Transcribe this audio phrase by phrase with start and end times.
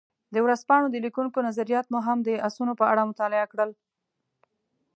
[0.33, 3.69] د ورځپاڼو د لیکونکو نظریات مو هم د اسونو په اړه مطالعه کړل.